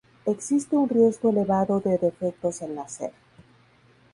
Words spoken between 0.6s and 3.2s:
un riesgo elevado de defectos al nacer.